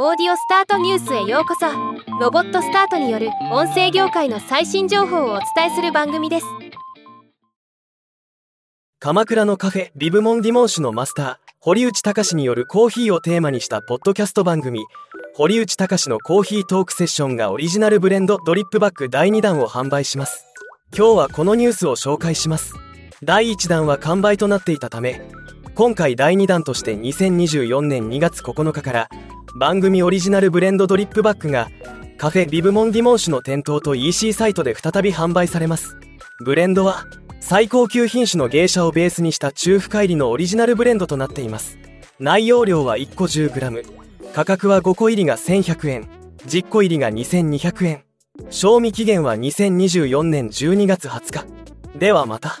[0.00, 1.66] オーディオスタートニュースへようこそ。
[2.20, 6.46] ロボットスタートによる音声業界の最新情報をお伝えする番組です。
[9.00, 14.86] 鎌倉のカフェビブモンディモン酒のマスター堀内隆によるコーヒーをテーマにしたポッドキャスト番組。
[15.34, 20.46] 堀内隆のコーヒートークセッションがオリジナルブレンドドリップバッグ第2弾を販売します。
[20.96, 22.76] 今日はこのニュースを紹介します。
[23.24, 25.20] 第1弾は完売となっていたため
[25.74, 29.08] 今回第2弾として2024年2月9日から
[29.54, 31.70] 番組オリジナルブレンドドリップバッグが
[32.16, 35.96] カフェビブモンディモン酒の店頭と EC サイトで再び販売されます。
[36.44, 37.06] ブレンドは
[37.40, 41.78] 最高級品種の芸者をベースにした中深入りのオリジナルブレンドとなっています。
[42.18, 43.84] 内容量は1個 10g
[44.34, 46.08] 価格は5個入りが1100円。
[46.46, 48.04] 10個入りが2200円。
[48.50, 51.32] 賞味期限は2024年12月20
[51.94, 51.98] 日。
[51.98, 52.60] ではまた。